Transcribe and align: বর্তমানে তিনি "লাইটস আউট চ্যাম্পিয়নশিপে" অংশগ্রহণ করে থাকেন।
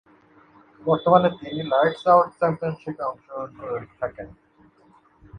বর্তমানে 0.81 1.29
তিনি 1.39 1.59
"লাইটস 1.71 2.03
আউট 2.07 2.27
চ্যাম্পিয়নশিপে" 2.39 3.03
অংশগ্রহণ 3.03 3.49
করে 3.59 3.79
থাকেন। 3.99 4.27